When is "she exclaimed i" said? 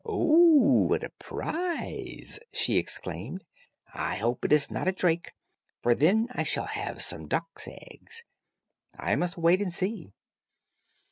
2.51-4.15